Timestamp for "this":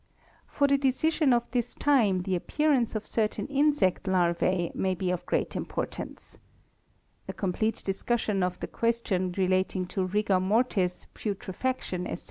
1.51-1.75